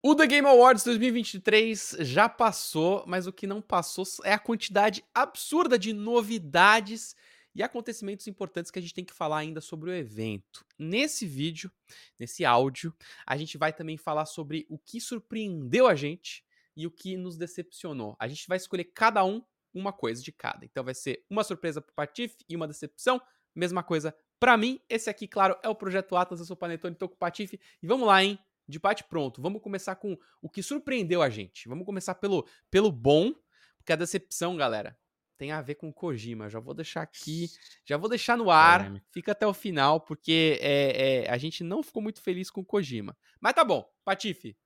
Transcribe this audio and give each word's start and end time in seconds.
O 0.00 0.14
The 0.14 0.28
Game 0.28 0.46
Awards 0.46 0.84
2023 0.84 1.96
já 2.00 2.28
passou, 2.28 3.02
mas 3.04 3.26
o 3.26 3.32
que 3.32 3.48
não 3.48 3.60
passou 3.60 4.04
é 4.22 4.32
a 4.32 4.38
quantidade 4.38 5.02
absurda 5.12 5.76
de 5.76 5.92
novidades 5.92 7.16
e 7.52 7.64
acontecimentos 7.64 8.28
importantes 8.28 8.70
que 8.70 8.78
a 8.78 8.82
gente 8.82 8.94
tem 8.94 9.04
que 9.04 9.12
falar 9.12 9.38
ainda 9.38 9.60
sobre 9.60 9.90
o 9.90 9.92
evento. 9.92 10.64
Nesse 10.78 11.26
vídeo, 11.26 11.68
nesse 12.16 12.44
áudio, 12.44 12.94
a 13.26 13.36
gente 13.36 13.58
vai 13.58 13.72
também 13.72 13.96
falar 13.96 14.26
sobre 14.26 14.64
o 14.70 14.78
que 14.78 15.00
surpreendeu 15.00 15.88
a 15.88 15.96
gente 15.96 16.44
e 16.76 16.86
o 16.86 16.92
que 16.92 17.16
nos 17.16 17.36
decepcionou. 17.36 18.14
A 18.20 18.28
gente 18.28 18.46
vai 18.46 18.56
escolher 18.56 18.84
cada 18.84 19.24
um 19.24 19.42
uma 19.74 19.92
coisa 19.92 20.22
de 20.22 20.30
cada. 20.30 20.64
Então 20.64 20.84
vai 20.84 20.94
ser 20.94 21.24
uma 21.28 21.42
surpresa 21.42 21.80
pro 21.80 21.92
Patife 21.92 22.36
e 22.48 22.54
uma 22.54 22.68
decepção, 22.68 23.20
mesma 23.52 23.82
coisa 23.82 24.14
para 24.38 24.56
mim. 24.56 24.80
Esse 24.88 25.10
aqui, 25.10 25.26
claro, 25.26 25.56
é 25.60 25.68
o 25.68 25.74
Projeto 25.74 26.14
Atlas, 26.14 26.38
eu 26.38 26.46
sou 26.46 26.54
o 26.54 26.56
Panetone, 26.56 26.94
tô 26.94 27.08
com 27.08 27.16
o 27.16 27.18
Patife 27.18 27.58
e 27.82 27.86
vamos 27.86 28.06
lá, 28.06 28.22
hein? 28.22 28.38
De 28.68 28.78
bate 28.78 29.04
pronto. 29.04 29.40
Vamos 29.40 29.62
começar 29.62 29.96
com 29.96 30.16
o 30.42 30.48
que 30.48 30.62
surpreendeu 30.62 31.22
a 31.22 31.30
gente. 31.30 31.68
Vamos 31.68 31.86
começar 31.86 32.14
pelo, 32.16 32.46
pelo 32.70 32.92
bom, 32.92 33.32
porque 33.78 33.92
a 33.92 33.96
decepção, 33.96 34.56
galera, 34.56 34.96
tem 35.38 35.52
a 35.52 35.62
ver 35.62 35.76
com 35.76 35.92
Kojima. 35.92 36.50
Já 36.50 36.60
vou 36.60 36.74
deixar 36.74 37.02
aqui, 37.02 37.48
já 37.84 37.96
vou 37.96 38.10
deixar 38.10 38.36
no 38.36 38.50
ar. 38.50 38.94
É. 38.94 39.00
Fica 39.10 39.32
até 39.32 39.46
o 39.46 39.54
final, 39.54 40.00
porque 40.00 40.58
é, 40.60 41.24
é, 41.24 41.30
a 41.30 41.38
gente 41.38 41.64
não 41.64 41.82
ficou 41.82 42.02
muito 42.02 42.20
feliz 42.20 42.50
com 42.50 42.64
Kojima. 42.64 43.16
Mas 43.40 43.54
tá 43.54 43.64
bom, 43.64 43.88
Patife, 44.04 44.56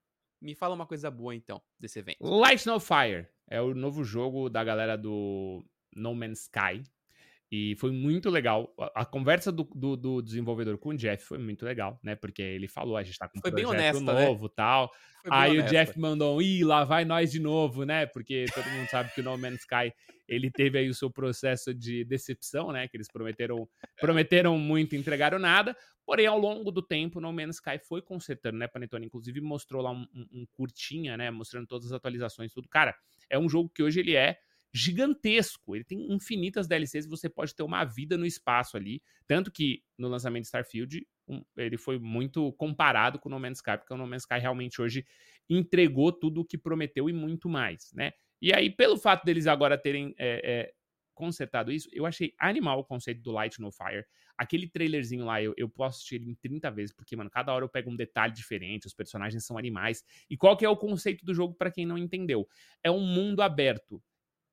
me 0.41 0.55
fala 0.55 0.75
uma 0.75 0.87
coisa 0.87 1.11
boa 1.11 1.35
então 1.35 1.63
desse 1.79 1.99
evento. 1.99 2.19
Light 2.21 2.67
No 2.67 2.81
Fire 2.81 3.29
é 3.49 3.61
o 3.61 3.75
novo 3.75 4.03
jogo 4.03 4.49
da 4.49 4.65
galera 4.65 4.97
do 4.97 5.65
No 5.95 6.15
Man's 6.15 6.43
Sky. 6.43 6.83
E 7.55 7.77
foi 7.77 7.93
muito 7.93 8.31
legal. 8.31 8.73
A, 8.81 9.03
a 9.03 9.05
conversa 9.05 9.53
do, 9.53 9.65
do, 9.75 9.95
do, 9.95 10.23
desenvolvedor 10.23 10.79
com 10.79 10.89
o 10.89 10.97
Jeff 10.97 11.23
foi 11.23 11.37
muito 11.37 11.67
legal, 11.67 12.01
né? 12.03 12.17
Porque 12.17 12.41
ele 12.41 12.67
falou, 12.67 12.97
a 12.97 13.03
gente 13.03 13.19
tá 13.19 13.29
com 13.29 13.39
um 13.39 13.43
foi 13.43 13.51
projeto 13.51 13.69
honesta, 13.69 14.01
né? 14.01 14.25
novo 14.25 14.47
e 14.47 14.49
né? 14.49 14.53
tal. 14.57 14.91
Aí 15.31 15.51
honesta. 15.51 15.67
o 15.67 15.71
Jeff 15.71 16.01
mandou, 16.01 16.41
ih, 16.41 16.65
lá 16.65 16.83
vai 16.85 17.05
nós 17.05 17.31
de 17.31 17.39
novo, 17.39 17.85
né? 17.85 18.07
Porque 18.07 18.47
todo 18.55 18.65
mundo 18.71 18.89
sabe 18.89 19.13
que 19.13 19.21
o 19.21 19.25
No 19.25 19.37
Man's 19.37 19.61
Sky, 19.61 19.93
ele 20.27 20.51
teve 20.51 20.79
aí 20.79 20.89
o 20.89 20.95
seu 20.95 21.11
processo 21.11 21.75
de 21.75 22.07
decepção, 22.07 22.73
né? 22.73 22.89
Que 22.89 22.97
eles 22.97 23.13
prometeram, 23.13 23.69
prometeram 24.01 24.57
muito 24.57 24.95
e 24.95 24.99
entregaram 24.99 25.39
nada. 25.39 25.77
Porém, 26.07 26.27
ao 26.27 26.39
longo 26.39 26.73
do 26.73 26.81
tempo, 26.81 27.21
No 27.21 27.35
Man's 27.35 27.57
Sky 27.57 27.79
foi 27.87 28.01
consertando, 28.01 28.57
né, 28.57 28.67
Panetone? 28.67 29.05
Inclusive 29.05 29.43
mostrou 29.43 29.83
lá 29.83 29.91
um, 29.91 30.07
um, 30.15 30.27
um 30.33 30.47
curtinha, 30.53 31.19
né? 31.19 31.31
Mostrando 31.31 31.67
todas 31.67 31.89
as 31.89 31.93
atualizações 31.93 32.51
tudo. 32.51 32.67
Cara, 32.71 32.97
é 33.29 33.39
um 33.39 33.47
jogo 33.47 33.69
que 33.69 33.83
hoje 33.83 34.01
ele 34.01 34.17
é 34.17 34.39
gigantesco. 34.73 35.77
Ele 35.77 35.85
tem 35.85 36.13
infinitas 36.13 36.67
DLCs 36.67 37.05
e 37.05 37.09
você 37.09 37.29
pode 37.29 37.55
ter 37.55 37.63
uma 37.63 37.85
vida 37.85 38.17
no 38.17 38.25
espaço 38.25 38.77
ali. 38.77 39.03
Tanto 39.27 39.53
que 39.53 39.83
no 39.99 40.09
lançamento 40.09 40.43
de 40.43 40.47
Starfield, 40.49 41.07
um, 41.29 41.43
ele 41.57 41.77
foi 41.77 41.99
muito 41.99 42.53
comparado 42.55 43.19
com 43.19 43.29
o 43.29 43.33
No 43.33 43.39
Man's 43.39 43.59
Sky, 43.59 43.77
porque 43.79 43.93
o 43.93 43.97
No 43.97 44.07
Man's 44.07 44.23
Sky 44.23 44.39
realmente 44.39 44.81
hoje 44.81 45.05
entregou 45.49 46.13
tudo 46.13 46.41
o 46.41 46.45
que 46.45 46.57
prometeu 46.57 47.09
e 47.09 47.13
muito 47.13 47.49
mais, 47.49 47.93
né? 47.93 48.13
E 48.41 48.53
aí, 48.53 48.71
pelo 48.71 48.97
fato 48.97 49.25
deles 49.25 49.47
agora 49.47 49.79
terem 49.79 50.15
é, 50.19 50.41
é, 50.45 50.73
consertado 51.15 51.71
isso, 51.71 51.89
eu 51.93 52.05
achei 52.05 52.35
animal 52.39 52.81
o 52.81 52.85
conceito 52.85 53.23
do 53.23 53.31
Light 53.31 53.61
No 53.61 53.71
Fire. 53.71 54.05
Aquele 54.37 54.67
trailerzinho 54.69 55.27
lá, 55.27 55.41
eu, 55.41 55.55
eu 55.57 55.69
posso 55.69 55.99
assistir 55.99 56.17
ele 56.17 56.31
em 56.31 56.35
30 56.35 56.71
vezes, 56.71 56.93
porque, 56.93 57.15
mano, 57.15 57.31
cada 57.31 57.53
hora 57.53 57.65
eu 57.65 57.69
pego 57.69 57.91
um 57.91 57.97
detalhe 57.97 58.33
diferente, 58.33 58.87
os 58.87 58.95
personagens 58.95 59.45
são 59.45 59.57
animais. 59.57 60.03
E 60.29 60.37
qual 60.37 60.57
que 60.57 60.65
é 60.65 60.69
o 60.69 60.77
conceito 60.77 61.25
do 61.25 61.33
jogo 61.33 61.55
para 61.55 61.71
quem 61.71 61.87
não 61.87 61.97
entendeu? 61.97 62.49
É 62.83 62.91
um 62.91 63.01
mundo 63.01 63.43
aberto 63.43 64.03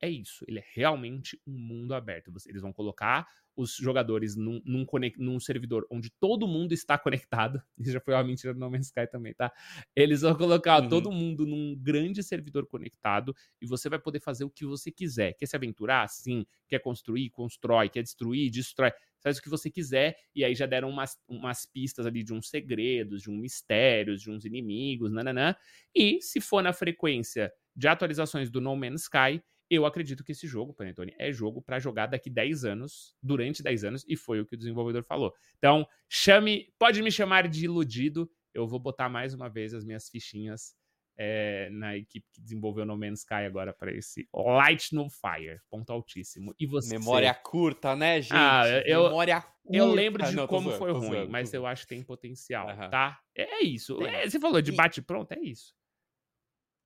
é 0.01 0.09
isso. 0.09 0.45
Ele 0.47 0.59
é 0.59 0.65
realmente 0.73 1.39
um 1.45 1.57
mundo 1.57 1.93
aberto. 1.93 2.31
Eles 2.47 2.61
vão 2.61 2.71
colocar 2.71 3.27
os 3.59 3.75
jogadores 3.75 4.37
num, 4.37 4.61
num, 4.63 4.85
num, 5.17 5.39
servidor 5.39 5.85
onde 5.91 6.09
todo 6.17 6.47
mundo 6.47 6.71
está 6.71 6.97
conectado. 6.97 7.61
Isso 7.77 7.91
já 7.91 7.99
foi 7.99 8.13
uma 8.13 8.23
mentira 8.23 8.53
do 8.53 8.59
No 8.59 8.71
Man's 8.71 8.85
Sky 8.85 9.05
também, 9.11 9.33
tá? 9.33 9.51
Eles 9.93 10.21
vão 10.21 10.33
colocar 10.33 10.81
uhum. 10.81 10.87
todo 10.87 11.11
mundo 11.11 11.45
num 11.45 11.75
grande 11.75 12.23
servidor 12.23 12.65
conectado 12.67 13.35
e 13.61 13.67
você 13.67 13.89
vai 13.89 13.99
poder 13.99 14.21
fazer 14.21 14.45
o 14.45 14.49
que 14.49 14.65
você 14.65 14.89
quiser. 14.89 15.33
Quer 15.33 15.45
se 15.45 15.57
aventurar? 15.57 16.07
Sim. 16.07 16.45
Quer 16.69 16.79
construir? 16.79 17.29
Constrói. 17.31 17.89
Quer 17.89 18.01
destruir? 18.01 18.49
Destrói. 18.49 18.93
Faz 19.21 19.37
o 19.37 19.41
que 19.41 19.49
você 19.49 19.69
quiser. 19.69 20.15
E 20.33 20.45
aí 20.45 20.55
já 20.55 20.65
deram 20.65 20.89
umas, 20.89 21.17
umas 21.27 21.65
pistas 21.65 22.05
ali 22.05 22.23
de 22.23 22.33
uns 22.33 22.47
segredos, 22.47 23.23
de 23.23 23.29
uns 23.29 23.41
mistérios, 23.41 24.21
de 24.21 24.31
uns 24.31 24.45
inimigos, 24.45 25.11
nananã. 25.11 25.53
E 25.93 26.21
se 26.21 26.39
for 26.39 26.63
na 26.63 26.71
frequência 26.71 27.51
de 27.75 27.89
atualizações 27.89 28.49
do 28.49 28.61
No 28.61 28.75
Man's 28.75 29.03
Sky, 29.03 29.43
eu 29.69 29.85
acredito 29.85 30.23
que 30.23 30.31
esse 30.31 30.47
jogo, 30.47 30.73
Panetone, 30.73 31.13
é 31.17 31.31
jogo 31.31 31.61
para 31.61 31.79
jogar 31.79 32.07
daqui 32.07 32.29
10 32.29 32.65
anos, 32.65 33.15
durante 33.21 33.61
10 33.61 33.83
anos, 33.83 34.05
e 34.07 34.15
foi 34.15 34.39
o 34.39 34.45
que 34.45 34.55
o 34.55 34.57
desenvolvedor 34.57 35.03
falou. 35.03 35.33
Então, 35.57 35.87
chame, 36.07 36.73
pode 36.79 37.01
me 37.01 37.11
chamar 37.11 37.47
de 37.47 37.65
iludido, 37.65 38.29
eu 38.53 38.67
vou 38.67 38.79
botar 38.79 39.09
mais 39.09 39.33
uma 39.33 39.49
vez 39.49 39.73
as 39.73 39.85
minhas 39.85 40.09
fichinhas 40.09 40.75
é, 41.21 41.69
na 41.71 41.97
equipe 41.97 42.25
que 42.31 42.41
desenvolveu 42.41 42.85
No 42.85 42.97
Man's 42.97 43.19
Sky 43.19 43.45
agora 43.45 43.73
para 43.73 43.91
esse 43.91 44.27
Light 44.33 44.95
No 44.95 45.09
Fire, 45.09 45.59
ponto 45.69 45.91
altíssimo. 45.91 46.55
E 46.57 46.65
você? 46.65 46.97
Memória 46.97 47.33
curta, 47.33 47.93
né, 47.93 48.21
gente? 48.21 48.33
Ah, 48.33 48.63
eu, 48.85 49.03
Memória 49.03 49.41
curta. 49.41 49.59
Eu 49.69 49.91
lembro 49.91 50.23
de 50.23 50.33
Não, 50.33 50.47
como 50.47 50.69
zoando, 50.69 50.77
foi 50.79 50.91
ruim, 50.93 51.17
zoando, 51.17 51.29
mas 51.29 51.53
eu 51.53 51.65
acho 51.65 51.83
que 51.83 51.89
tem 51.89 52.01
potencial, 52.01 52.67
tá? 52.89 53.19
É, 53.35 53.61
isso. 53.63 54.01
É, 54.01 54.27
você 54.27 54.39
falou 54.39 54.61
de 54.61 54.71
bate 54.71 55.01
pronto, 55.01 55.33
é 55.33 55.39
isso. 55.41 55.75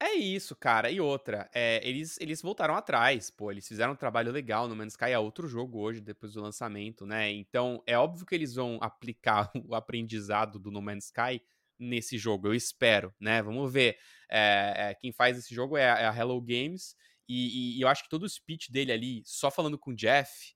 É 0.06 0.16
isso, 0.16 0.54
cara. 0.54 0.92
E 0.92 1.00
outra, 1.00 1.50
é, 1.54 1.80
eles, 1.88 2.20
eles 2.20 2.42
voltaram 2.42 2.76
atrás, 2.76 3.30
pô, 3.30 3.50
eles 3.50 3.66
fizeram 3.66 3.94
um 3.94 3.96
trabalho 3.96 4.34
legal 4.34 4.68
no 4.68 4.76
Man's 4.76 4.96
Sky, 4.96 5.12
é 5.12 5.18
outro 5.18 5.48
jogo 5.48 5.80
hoje, 5.80 6.02
depois 6.02 6.34
do 6.34 6.42
lançamento, 6.42 7.06
né? 7.06 7.32
Então, 7.32 7.82
é 7.88 7.98
óbvio 7.98 8.26
que 8.26 8.36
eles 8.36 8.54
vão 8.54 8.78
aplicar 8.82 9.50
o 9.66 9.74
aprendizado 9.74 10.60
do 10.60 10.70
No 10.70 10.82
Man's 10.82 11.06
Sky 11.06 11.42
nesse 11.80 12.18
jogo, 12.18 12.48
eu 12.48 12.54
espero, 12.54 13.14
né? 13.18 13.42
Vamos 13.42 13.72
ver. 13.72 13.98
É, 14.30 14.90
é, 14.90 14.94
quem 14.94 15.14
faz 15.14 15.38
esse 15.38 15.56
jogo 15.56 15.78
é 15.78 15.90
a, 15.90 16.00
é 16.00 16.06
a 16.06 16.14
Hello 16.14 16.42
Games, 16.42 16.98
e, 17.30 17.78
e, 17.78 17.82
eu 17.82 17.88
acho 17.88 18.04
que 18.04 18.10
todo 18.10 18.24
o 18.24 18.30
speech 18.30 18.74
dele 18.74 18.92
ali, 18.92 19.24
só 19.26 19.50
falando 19.50 19.80
com 19.80 19.92
o 19.92 19.96
Jeff, 19.96 20.54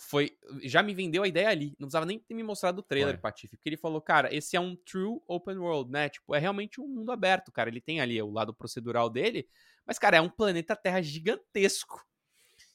foi 0.00 0.32
já 0.62 0.82
me 0.82 0.94
vendeu 0.94 1.22
a 1.22 1.28
ideia 1.28 1.48
ali. 1.48 1.68
Não 1.78 1.86
precisava 1.86 2.06
nem 2.06 2.18
ter 2.18 2.34
me 2.34 2.42
mostrado 2.42 2.78
o 2.80 2.82
trailer. 2.82 3.20
Patife. 3.20 3.56
Porque 3.56 3.68
ele 3.68 3.76
falou, 3.76 4.00
cara, 4.00 4.34
esse 4.34 4.56
é 4.56 4.60
um 4.60 4.74
true 4.74 5.20
open 5.28 5.58
world, 5.58 5.90
né? 5.90 6.08
Tipo, 6.08 6.34
é 6.34 6.38
realmente 6.38 6.80
um 6.80 6.88
mundo 6.88 7.12
aberto, 7.12 7.52
cara. 7.52 7.68
Ele 7.68 7.80
tem 7.80 8.00
ali 8.00 8.20
o 8.20 8.30
lado 8.30 8.54
procedural 8.54 9.10
dele, 9.10 9.46
mas, 9.86 9.98
cara, 9.98 10.16
é 10.16 10.20
um 10.20 10.28
planeta 10.28 10.74
Terra 10.74 11.02
gigantesco. 11.02 12.04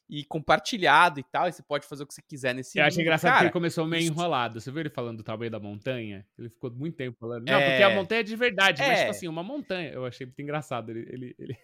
E 0.08 0.24
compartilhado 0.24 1.20
e 1.20 1.24
tal, 1.24 1.48
e 1.48 1.52
você 1.52 1.64
pode 1.64 1.88
fazer 1.88 2.04
o 2.04 2.06
que 2.08 2.14
você 2.14 2.22
quiser 2.22 2.54
nesse 2.54 2.78
Eu 2.78 2.84
mundo. 2.84 2.90
acho 2.90 3.02
engraçado 3.02 3.32
cara, 3.32 3.40
que 3.40 3.46
ele 3.46 3.54
começou 3.54 3.88
meio 3.88 4.04
isso... 4.04 4.12
enrolado. 4.12 4.62
Você 4.62 4.70
viu 4.70 4.82
ele 4.82 4.90
falando 4.92 5.18
do 5.18 5.24
tamanho 5.24 5.50
da 5.50 5.60
montanha? 5.60 6.24
Ele 6.38 6.48
ficou 6.48 6.70
muito 6.70 6.96
tempo 6.96 7.18
falando. 7.20 7.48
Não, 7.48 7.56
é... 7.56 7.70
porque 7.72 7.84
a 7.84 7.90
é. 7.90 7.96
montanha 7.96 8.20
é 8.20 8.24
de 8.24 8.36
verdade, 8.36 8.84
é... 8.84 8.88
mas 8.88 9.00
tipo 9.00 9.12
assim, 9.12 9.28
uma 9.28 9.42
montanha. 9.42 9.90
Eu 9.90 10.06
achei 10.06 10.28
muito 10.28 10.40
engraçado. 10.40 10.92
Ele, 10.92 11.10
ele, 11.12 11.36
ele... 11.40 11.58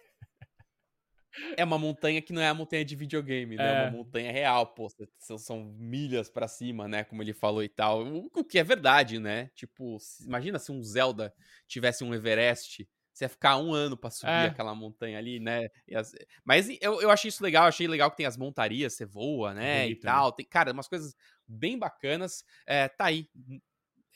É 1.56 1.64
uma 1.64 1.78
montanha 1.78 2.22
que 2.22 2.34
não 2.34 2.42
é 2.42 2.48
a 2.48 2.54
montanha 2.54 2.84
de 2.84 2.96
videogame, 2.96 3.56
né? 3.56 3.64
É, 3.64 3.86
é 3.86 3.90
uma 3.90 3.98
montanha 3.98 4.32
real, 4.32 4.68
pô. 4.68 4.88
São, 5.18 5.38
são 5.38 5.64
milhas 5.78 6.30
para 6.30 6.48
cima, 6.48 6.88
né? 6.88 7.04
Como 7.04 7.22
ele 7.22 7.34
falou 7.34 7.64
e 7.64 7.70
tal. 7.70 8.06
O, 8.34 8.44
que 8.44 8.60
é 8.60 8.64
verdade, 8.64 9.20
né? 9.20 9.50
Tipo, 9.56 9.98
imagina 10.26 10.60
se 10.60 10.72
um 10.72 10.82
Zelda 10.84 11.34
tivesse 11.68 12.04
um 12.04 12.14
Everest. 12.14 12.88
Você 13.14 13.26
ia 13.26 13.30
ficar 13.30 13.58
um 13.58 13.74
ano 13.74 13.98
para 13.98 14.10
subir 14.10 14.32
é. 14.32 14.46
aquela 14.46 14.74
montanha 14.74 15.18
ali, 15.18 15.40
né? 15.40 15.70
As... 15.94 16.14
Mas 16.44 16.70
eu, 16.82 17.02
eu 17.02 17.10
achei 17.10 17.30
isso 17.30 17.44
legal. 17.44 17.66
Achei 17.66 17.88
legal 17.88 18.10
que 18.10 18.18
tem 18.18 18.26
as 18.26 18.38
montarias, 18.38 18.94
você 18.94 19.06
voa, 19.06 19.54
né? 19.54 19.84
Bonito, 19.84 20.00
e 20.00 20.02
tal. 20.02 20.28
Né? 20.28 20.34
Tem, 20.38 20.46
cara, 20.46 20.72
umas 20.72 20.88
coisas 20.88 21.16
bem 21.48 21.78
bacanas. 21.78 22.44
É, 22.66 22.88
tá 22.88 23.06
aí. 23.06 23.30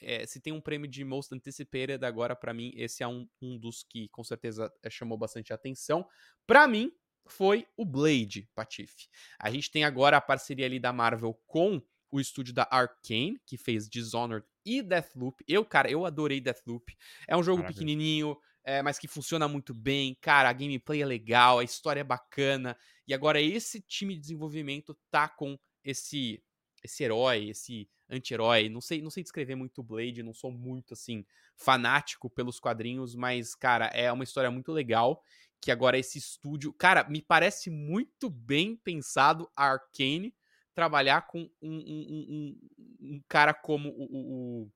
É, 0.02 0.26
se 0.26 0.40
tem 0.40 0.54
um 0.54 0.62
prêmio 0.62 0.90
de 0.90 1.04
Most 1.04 1.34
Anticipated 1.34 2.04
agora, 2.06 2.36
para 2.36 2.54
mim, 2.54 2.72
esse 2.76 3.02
é 3.02 3.08
um, 3.08 3.28
um 3.42 3.58
dos 3.58 3.84
que 3.84 4.10
com 4.10 4.24
certeza 4.24 4.72
é, 4.84 4.90
chamou 4.90 5.18
bastante 5.18 5.54
atenção. 5.54 6.08
Para 6.46 6.68
mim, 6.68 6.92
foi 7.26 7.68
o 7.76 7.86
Blade, 7.86 8.50
Patife. 8.54 9.08
A 9.40 9.50
gente 9.50 9.72
tem 9.72 9.84
agora 9.84 10.18
a 10.18 10.22
parceria 10.22 10.66
ali 10.66 10.80
da 10.80 10.94
Marvel 10.94 11.34
com 11.46 11.82
o 12.12 12.20
estúdio 12.20 12.54
da 12.54 12.68
Arkane, 12.72 13.40
que 13.46 13.58
fez 13.58 13.90
Dishonored 13.90 14.46
e 14.66 14.82
Deathloop. 14.82 15.44
Eu, 15.48 15.66
cara, 15.66 15.90
eu 15.90 16.06
adorei 16.06 16.40
Deathloop. 16.40 16.96
É 17.28 17.36
um 17.36 17.44
jogo 17.44 17.60
Maravilha. 17.60 17.74
pequenininho, 17.74 18.38
é, 18.64 18.82
mas 18.82 18.98
que 18.98 19.08
funciona 19.08 19.48
muito 19.48 19.74
bem. 19.74 20.18
Cara, 20.22 20.50
a 20.50 20.54
gameplay 20.54 21.02
é 21.02 21.06
legal, 21.06 21.60
a 21.60 21.64
história 21.64 22.02
é 22.02 22.04
bacana. 22.04 22.78
E 23.08 23.14
agora 23.14 23.42
esse 23.42 23.82
time 23.82 24.16
de 24.16 24.22
desenvolvimento 24.22 24.98
tá 25.12 25.28
com 25.28 25.58
esse 25.84 26.42
esse 26.84 27.04
herói, 27.04 27.50
esse 27.50 27.90
anti-herói. 28.08 28.70
Não 28.70 28.80
sei, 28.80 29.02
não 29.02 29.10
sei 29.10 29.24
descrever 29.24 29.56
muito 29.56 29.82
o 29.82 29.84
Blade, 29.84 30.22
não 30.22 30.36
sou 30.36 30.52
muito 30.52 30.94
assim 30.94 31.26
fanático 31.56 32.30
pelos 32.30 32.60
quadrinhos, 32.60 33.16
mas 33.16 33.56
cara, 33.56 33.88
é 33.88 34.12
uma 34.12 34.24
história 34.24 34.52
muito 34.52 34.72
legal 34.72 35.24
que 35.66 35.72
agora 35.72 35.98
esse 35.98 36.20
estúdio. 36.20 36.72
Cara, 36.72 37.04
me 37.10 37.24
parece 37.24 37.72
muito 37.72 38.30
bem 38.30 38.76
pensado 38.76 39.50
a 39.56 39.66
Arkane 39.72 40.32
trabalhar 40.76 41.26
com 41.26 41.50
um, 41.60 41.76
um, 41.76 42.26
um, 42.30 42.60
um 43.02 43.22
cara 43.28 43.52
como 43.52 43.90
o, 43.90 44.64
o 44.64 44.72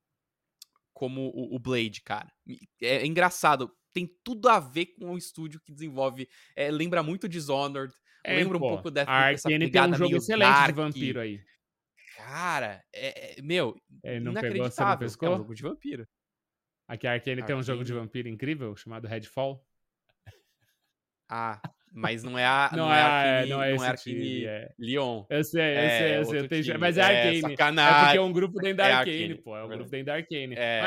como 0.91 1.27
o, 1.27 1.55
o, 1.55 1.59
Blade, 1.59 2.01
cara. 2.01 2.33
É, 2.81 2.97
é, 2.97 3.05
engraçado. 3.05 3.71
Tem 3.93 4.09
tudo 4.23 4.49
a 4.49 4.59
ver 4.59 4.87
com 4.87 5.11
o 5.11 5.17
estúdio 5.17 5.61
que 5.61 5.71
desenvolve. 5.71 6.27
É, 6.55 6.71
lembra 6.71 7.03
muito 7.03 7.29
Dishonored. 7.29 7.93
É, 8.23 8.35
lembra 8.35 8.57
pô, 8.57 8.65
um 8.65 8.69
pouco 8.69 8.89
dessa, 8.89 9.11
a 9.11 9.27
Arkane 9.27 9.69
tem 9.69 9.81
um 9.81 9.93
jogo 9.93 10.15
excelente 10.15 10.49
dark. 10.49 10.67
de 10.69 10.73
vampiro 10.73 11.19
aí. 11.19 11.39
Cara, 12.17 12.83
é, 12.91 13.39
é 13.39 13.41
meu, 13.43 13.79
é, 14.03 14.19
não 14.19 14.33
pegou, 14.33 14.69
você 14.69 14.83
não 14.83 14.97
pescou? 14.97 15.29
É 15.29 15.35
um 15.35 15.37
jogo 15.37 15.55
de 15.55 15.61
vampiro. 15.61 16.07
Aqui 16.87 17.05
a 17.05 17.13
Arkane 17.13 17.45
tem 17.45 17.55
um 17.55 17.61
jogo 17.61 17.83
de 17.83 17.93
vampiro 17.93 18.27
incrível 18.27 18.75
chamado 18.75 19.07
Redfall. 19.07 19.63
Ah, 21.29 21.61
mas 21.93 22.23
não 22.23 22.37
é 22.37 22.45
a. 22.45 22.69
Não, 22.71 22.85
não 22.85 22.93
é, 22.93 22.97
é 22.97 23.01
Arkane, 23.01 23.49
não 23.49 23.63
é, 23.63 23.75
não 23.75 23.83
é 23.83 23.87
Arkane 23.87 24.45
é. 24.45 24.71
Lyon. 24.79 25.23
Eu 25.29 25.43
sei, 25.43 25.61
eu 25.61 25.79
é, 25.79 25.97
sei, 25.97 26.17
eu 26.17 26.25
sei. 26.25 26.47
Tenho... 26.47 26.79
Mas 26.79 26.97
é, 26.97 27.01
é 27.01 27.03
Arkane. 27.03 27.41
Sacanagem. 27.41 27.95
É 27.95 28.03
porque 28.03 28.17
é 28.17 28.21
um 28.21 28.33
grupo 28.33 28.59
dentro 28.59 28.77
da 28.77 28.85
Arkane, 28.85 29.23
Arkane, 29.23 29.35
pô. 29.41 29.57
É 29.57 29.63
um 29.63 29.67
grupo 29.67 29.89
dentro 29.89 30.05
da 30.05 30.13
Arkane. 30.15 30.55
É. 30.55 30.81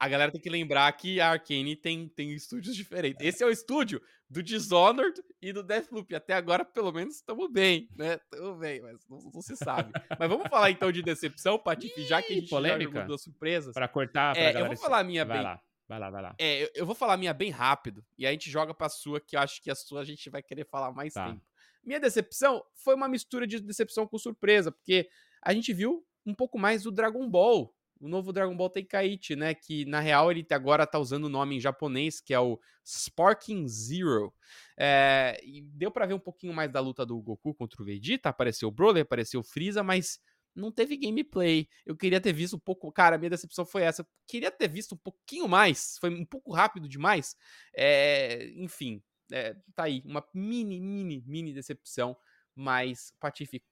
A 0.00 0.08
galera 0.08 0.30
tem 0.30 0.40
que 0.40 0.48
lembrar 0.48 0.92
que 0.92 1.20
a 1.20 1.30
Arkane 1.30 1.74
tem, 1.74 2.08
tem 2.08 2.32
estúdios 2.32 2.76
diferentes. 2.76 3.24
Esse 3.26 3.42
é 3.42 3.46
o 3.46 3.50
estúdio 3.50 4.00
do 4.30 4.42
Dishonored 4.42 5.20
e 5.42 5.52
do 5.52 5.62
Deathloop. 5.62 6.14
Até 6.14 6.34
agora, 6.34 6.64
pelo 6.64 6.92
menos, 6.92 7.16
estamos 7.16 7.50
bem, 7.50 7.88
né? 7.96 8.20
Estamos 8.32 8.58
bem, 8.58 8.80
mas 8.80 8.98
não, 9.08 9.18
não, 9.34 9.40
se 9.40 9.56
sabe. 9.56 9.90
mas 10.18 10.28
vamos 10.28 10.48
falar 10.48 10.70
então 10.70 10.92
de 10.92 11.02
decepção, 11.02 11.58
Patife, 11.58 12.02
já 12.04 12.22
que 12.22 12.32
a 12.32 12.36
gente 12.36 12.48
polêmica. 12.48 13.00
já 13.00 13.06
duas 13.06 13.22
surpresas. 13.22 13.74
Pra 13.74 13.88
cortar, 13.88 14.34
pra 14.34 14.42
é, 14.42 14.60
Eu 14.60 14.66
vou 14.66 14.76
falar 14.76 15.00
a 15.00 15.04
minha 15.04 15.24
vai 15.24 15.38
bem. 15.38 15.44
Lá. 15.44 15.60
Vai 15.88 15.98
lá, 15.98 16.10
vai 16.10 16.22
lá. 16.22 16.34
É, 16.38 16.64
eu, 16.64 16.70
eu, 16.74 16.86
vou 16.86 16.94
falar 16.94 17.14
a 17.14 17.16
minha 17.16 17.32
bem 17.32 17.50
rápido 17.50 18.04
e 18.16 18.26
a 18.26 18.30
gente 18.30 18.50
joga 18.50 18.74
pra 18.74 18.88
sua, 18.88 19.20
que 19.20 19.34
eu 19.34 19.40
acho 19.40 19.62
que 19.62 19.70
a 19.70 19.74
sua 19.74 20.02
a 20.02 20.04
gente 20.04 20.28
vai 20.28 20.42
querer 20.42 20.66
falar 20.66 20.92
mais 20.92 21.14
tá. 21.14 21.26
tempo. 21.26 21.42
Minha 21.82 21.98
decepção 21.98 22.62
foi 22.74 22.94
uma 22.94 23.08
mistura 23.08 23.46
de 23.46 23.58
decepção 23.60 24.06
com 24.06 24.18
surpresa, 24.18 24.70
porque 24.70 25.08
a 25.42 25.54
gente 25.54 25.72
viu 25.72 26.04
um 26.26 26.34
pouco 26.34 26.58
mais 26.58 26.82
do 26.82 26.90
Dragon 26.90 27.28
Ball 27.28 27.74
o 28.00 28.08
novo 28.08 28.32
Dragon 28.32 28.56
Ball 28.56 28.70
Tenkaichi, 28.70 29.34
né? 29.34 29.54
Que 29.54 29.84
na 29.84 30.00
real 30.00 30.30
ele 30.30 30.46
agora 30.50 30.86
tá 30.86 30.98
usando 30.98 31.24
o 31.24 31.28
nome 31.28 31.56
em 31.56 31.60
japonês, 31.60 32.20
que 32.20 32.32
é 32.32 32.40
o 32.40 32.58
Sparking 32.86 33.66
Zero. 33.66 34.32
É, 34.76 35.38
e 35.42 35.62
deu 35.62 35.90
para 35.90 36.06
ver 36.06 36.14
um 36.14 36.18
pouquinho 36.20 36.54
mais 36.54 36.70
da 36.70 36.80
luta 36.80 37.04
do 37.04 37.20
Goku 37.20 37.54
contra 37.54 37.82
o 37.82 37.84
Vegeta. 37.84 38.28
Apareceu 38.28 38.68
o 38.68 38.72
Broly, 38.72 39.00
apareceu 39.00 39.40
o 39.40 39.44
Freeza, 39.44 39.82
mas 39.82 40.20
não 40.58 40.72
teve 40.72 40.96
gameplay. 40.96 41.68
Eu 41.86 41.96
queria 41.96 42.20
ter 42.20 42.32
visto 42.32 42.56
um 42.56 42.58
pouco. 42.58 42.90
Cara, 42.92 43.16
minha 43.16 43.30
decepção 43.30 43.64
foi 43.64 43.82
essa. 43.82 44.02
Eu 44.02 44.06
queria 44.26 44.50
ter 44.50 44.68
visto 44.68 44.94
um 44.94 44.98
pouquinho 44.98 45.48
mais. 45.48 45.96
Foi 46.00 46.10
um 46.10 46.24
pouco 46.24 46.52
rápido 46.52 46.88
demais. 46.88 47.36
É, 47.74 48.50
enfim, 48.56 49.02
é, 49.32 49.54
tá 49.74 49.84
aí. 49.84 50.02
Uma 50.04 50.24
mini, 50.34 50.80
mini, 50.80 51.22
mini 51.26 51.52
decepção. 51.52 52.16
Mas, 52.54 53.12
Patife, 53.20 53.62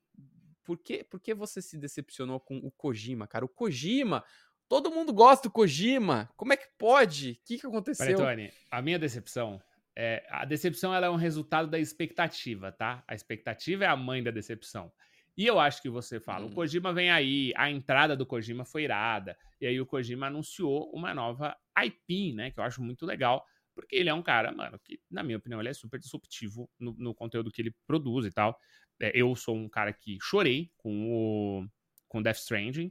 por 0.65 0.79
que, 0.79 1.05
por 1.05 1.21
que 1.21 1.35
você 1.35 1.61
se 1.61 1.77
decepcionou 1.77 2.41
com 2.41 2.59
o 2.59 2.71
Kojima, 2.71 3.27
cara? 3.27 3.45
O 3.45 3.49
Kojima, 3.49 4.25
todo 4.69 4.91
mundo 4.91 5.13
gosta 5.13 5.49
do 5.49 5.53
Kojima. 5.53 6.31
Como 6.37 6.53
é 6.53 6.57
que 6.57 6.69
pode? 6.79 7.33
O 7.33 7.47
que, 7.47 7.59
que 7.59 7.67
aconteceu? 7.67 8.17
Tony, 8.17 8.53
a 8.71 8.81
minha 8.81 8.99
decepção 8.99 9.61
é, 9.97 10.23
a 10.29 10.45
decepção 10.45 10.95
ela 10.95 11.07
é 11.07 11.11
um 11.11 11.17
resultado 11.17 11.69
da 11.69 11.79
expectativa, 11.79 12.71
tá? 12.71 13.03
A 13.09 13.15
expectativa 13.15 13.85
é 13.85 13.89
a 13.89 13.97
mãe 13.97 14.23
da 14.23 14.31
decepção. 14.31 14.93
E 15.37 15.47
eu 15.47 15.61
acho 15.61 15.83
que 15.83 15.91
você 15.91 16.19
fala, 16.19 16.45
hum. 16.45 16.49
o 16.49 16.53
Kojima 16.53 16.93
vem 16.93 17.11
aí, 17.11 17.53
a 17.57 17.71
entrada 17.71 18.17
do 18.17 18.25
Kojima 18.25 18.65
foi 18.65 18.85
irada, 18.85 19.37
e 19.61 19.67
aí 19.67 19.81
o 19.81 19.87
Kojima 19.87 20.29
anunciou 20.29 20.91
uma 20.93 21.13
nova 21.13 21.57
IP, 21.79 22.33
né? 22.33 22.51
Que 22.51 22.59
eu 22.59 22.65
acho 22.65 22.83
muito 22.83 23.05
legal, 23.05 23.45
porque 23.75 23.97
ele 23.97 24.09
é 24.09 24.15
um 24.15 24.23
cara, 24.23 24.51
mano, 24.53 24.79
que, 24.79 24.99
na 25.11 25.23
minha 25.23 25.37
opinião, 25.37 25.61
ele 25.61 25.69
é 25.69 25.75
super 25.75 26.01
disruptivo 26.01 26.71
no, 26.79 26.95
no 26.99 27.15
conteúdo 27.15 27.51
que 27.51 27.61
ele 27.61 27.75
produz 27.87 28.25
e 28.25 28.31
tal. 28.31 28.59
É, 28.99 29.13
eu 29.15 29.37
sou 29.37 29.55
um 29.55 29.69
cara 29.69 29.93
que 29.93 30.17
chorei 30.21 30.71
com 30.79 31.13
o 31.13 31.69
com 32.09 32.23
Death 32.23 32.39
Stranding. 32.39 32.87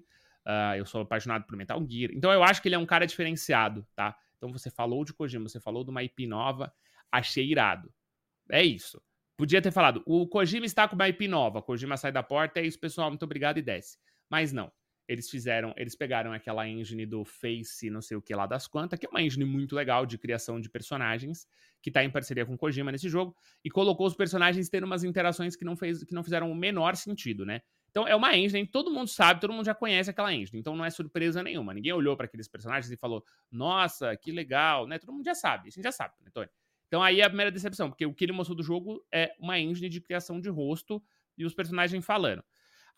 Uh, 0.45 0.75
eu 0.77 0.86
sou 0.86 1.01
apaixonado 1.01 1.45
por 1.45 1.56
Metal 1.56 1.83
Gear. 1.89 2.12
Então 2.13 2.31
eu 2.31 2.44
acho 2.44 2.62
que 2.62 2.68
ele 2.68 2.75
é 2.75 2.77
um 2.77 2.86
cara 2.86 3.07
diferenciado, 3.07 3.86
tá? 3.95 4.15
Então 4.38 4.51
você 4.51 4.69
falou 4.69 5.03
de 5.03 5.13
Kojima, 5.13 5.50
você 5.50 5.59
falou 5.59 5.83
de 5.83 5.89
uma 5.89 6.03
IP 6.03 6.27
nova, 6.27 6.71
achei 7.12 7.47
irado. 7.47 7.92
É 8.51 8.63
isso. 8.63 9.01
Podia 9.37 9.61
ter 9.61 9.71
falado, 9.71 10.01
o 10.05 10.25
Kojima 10.27 10.65
está 10.65 10.87
com 10.87 10.95
uma 10.95 11.09
IP 11.09 11.27
nova, 11.27 11.61
Kojima 11.61 11.97
sai 11.97 12.11
da 12.11 12.23
porta, 12.23 12.59
é 12.61 12.65
isso, 12.65 12.79
pessoal, 12.79 13.09
muito 13.09 13.23
obrigado 13.23 13.57
e 13.57 13.61
desce. 13.61 13.97
Mas 14.29 14.53
não. 14.53 14.71
Eles 15.07 15.29
fizeram, 15.29 15.71
eles 15.77 15.95
pegaram 15.95 16.33
aquela 16.33 16.67
engine 16.67 17.05
do 17.05 17.23
Face, 17.23 17.91
não 17.91 18.01
sei 18.01 18.17
o 18.17 18.21
que 18.21 18.33
lá 18.33 18.47
das 18.47 18.67
quantas, 18.67 18.97
que 18.97 19.05
é 19.05 19.09
uma 19.09 19.21
engine 19.21 19.45
muito 19.45 19.75
legal 19.75 20.03
de 20.03 20.17
criação 20.17 20.59
de 20.59 20.67
personagens, 20.67 21.47
que 21.79 21.91
tá 21.91 22.03
em 22.03 22.09
parceria 22.09 22.43
com 22.45 22.57
Kojima 22.57 22.91
nesse 22.91 23.07
jogo, 23.07 23.35
e 23.63 23.69
colocou 23.69 24.07
os 24.07 24.15
personagens 24.15 24.67
tendo 24.67 24.85
umas 24.85 25.03
interações 25.03 25.55
que 25.55 25.63
não, 25.63 25.75
fez, 25.75 26.03
que 26.03 26.13
não 26.13 26.23
fizeram 26.23 26.51
o 26.51 26.55
menor 26.55 26.95
sentido, 26.95 27.45
né? 27.45 27.61
Então 27.91 28.07
é 28.07 28.15
uma 28.15 28.35
engine, 28.35 28.65
todo 28.65 28.91
mundo 28.91 29.07
sabe, 29.07 29.39
todo 29.39 29.53
mundo 29.53 29.65
já 29.65 29.75
conhece 29.75 30.09
aquela 30.09 30.33
engine, 30.33 30.59
então 30.59 30.75
não 30.75 30.83
é 30.83 30.89
surpresa 30.89 31.43
nenhuma. 31.43 31.73
Ninguém 31.73 31.93
olhou 31.93 32.17
para 32.17 32.25
aqueles 32.25 32.47
personagens 32.47 32.91
e 32.91 32.97
falou, 32.97 33.23
nossa, 33.51 34.17
que 34.17 34.31
legal, 34.31 34.87
né? 34.87 34.97
Todo 34.97 35.13
mundo 35.13 35.23
já 35.23 35.35
sabe, 35.35 35.67
a 35.67 35.71
gente 35.71 35.83
já 35.83 35.91
sabe, 35.91 36.15
né, 36.21 36.31
Tony? 36.33 36.49
Então 36.87 37.01
aí 37.01 37.21
é 37.21 37.23
a 37.23 37.29
primeira 37.29 37.51
decepção, 37.51 37.89
porque 37.89 38.05
o 38.05 38.13
que 38.13 38.25
ele 38.25 38.31
mostrou 38.31 38.55
do 38.55 38.63
jogo 38.63 39.05
é 39.11 39.33
uma 39.39 39.59
engine 39.59 39.89
de 39.89 39.99
criação 40.01 40.39
de 40.39 40.49
rosto 40.49 41.03
e 41.37 41.45
os 41.45 41.53
personagens 41.53 42.05
falando. 42.05 42.43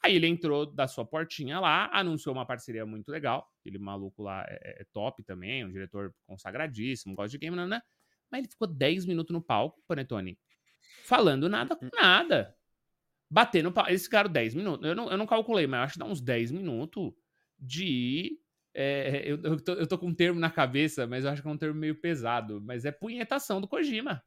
Aí 0.04 0.16
ele 0.16 0.28
entrou 0.28 0.66
da 0.66 0.88
sua 0.88 1.06
portinha 1.06 1.60
lá, 1.60 1.90
anunciou 1.92 2.36
uma 2.36 2.46
parceria 2.46 2.86
muito 2.86 3.10
legal. 3.10 3.52
Aquele 3.60 3.80
maluco 3.80 4.22
lá 4.22 4.46
é, 4.48 4.82
é 4.82 4.86
top 4.94 5.24
também, 5.24 5.66
um 5.66 5.72
diretor 5.72 6.14
consagradíssimo, 6.26 7.16
gosta 7.16 7.32
de 7.32 7.38
game, 7.40 7.56
né? 7.56 7.66
né? 7.66 7.82
Mas 8.32 8.40
ele 8.40 8.50
ficou 8.50 8.68
10 8.68 9.06
minutos 9.06 9.34
no 9.34 9.42
palco, 9.42 9.82
Panetone, 9.88 10.38
falando 11.04 11.50
nada 11.50 11.76
com 11.76 11.90
nada. 11.94 12.56
Batendo 13.30 13.72
palco. 13.72 13.90
Eles 13.90 14.04
ficaram 14.04 14.30
10 14.30 14.56
minutos. 14.56 14.86
Eu 14.88 14.96
não, 14.96 15.10
eu 15.10 15.18
não 15.18 15.26
calculei, 15.26 15.66
mas 15.68 15.82
acho 15.82 15.94
que 15.94 16.00
dá 16.00 16.06
uns 16.06 16.22
10 16.22 16.52
minutos 16.52 17.12
de. 17.60 18.40
É, 18.80 19.24
eu, 19.26 19.42
eu, 19.42 19.60
tô, 19.60 19.74
eu 19.74 19.88
tô 19.88 19.98
com 19.98 20.06
um 20.06 20.14
termo 20.14 20.40
na 20.40 20.52
cabeça, 20.52 21.08
mas 21.08 21.26
eu 21.26 21.32
acho 21.32 21.42
que 21.42 21.48
é 21.48 21.52
um 21.52 21.58
termo 21.58 21.80
meio 21.80 22.00
pesado. 22.00 22.62
Mas 22.62 22.86
é 22.86 22.92
punhetação 22.92 23.60
do 23.60 23.68
Kojima. 23.68 24.24